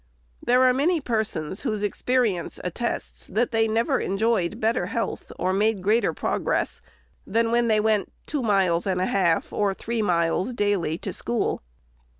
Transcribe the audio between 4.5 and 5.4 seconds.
better health,